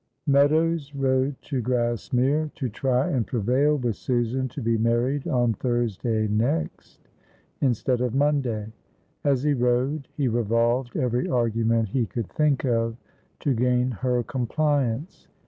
MEADOWS 0.25 0.95
rode 0.95 1.39
to 1.43 1.61
Grassmere, 1.61 2.49
to 2.55 2.69
try 2.69 3.07
and 3.09 3.27
prevail 3.27 3.77
with 3.77 3.95
Susan 3.95 4.47
to 4.47 4.59
be 4.59 4.75
married 4.75 5.27
on 5.27 5.53
Thursday 5.53 6.27
next, 6.27 7.07
instead 7.61 8.01
of 8.01 8.15
Monday. 8.15 8.73
As 9.23 9.43
he 9.43 9.53
rode 9.53 10.07
he 10.17 10.27
revolved 10.27 10.97
every 10.97 11.29
argument 11.29 11.89
he 11.89 12.07
could 12.07 12.29
think 12.29 12.65
of 12.65 12.95
to 13.41 13.53
gain 13.53 13.91
her 13.91 14.23
compliance. 14.23 15.27